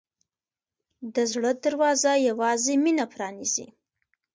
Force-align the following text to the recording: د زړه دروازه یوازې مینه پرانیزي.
د 1.13 1.15
زړه 1.31 1.51
دروازه 1.63 2.11
یوازې 2.29 2.73
مینه 2.83 3.05
پرانیزي. 3.13 3.67